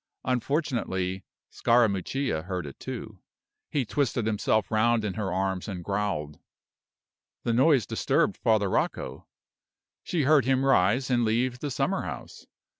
Unfortunately, 0.25 1.23
Scarammuccia 1.51 2.45
heard 2.45 2.65
it 2.65 2.79
too. 2.79 3.19
He 3.69 3.85
twisted 3.85 4.25
himself 4.25 4.71
round 4.71 5.05
in 5.05 5.13
her 5.13 5.31
arms 5.31 5.67
and 5.67 5.83
growled. 5.83 6.39
The 7.43 7.53
noise 7.53 7.85
disturbed 7.85 8.35
Father 8.37 8.67
Rocco. 8.67 9.27
She 10.01 10.23
heard 10.23 10.45
him 10.45 10.65
rise 10.65 11.11
and 11.11 11.23
leave 11.23 11.59
the 11.59 11.69
summer 11.69 12.01
house. 12.01 12.47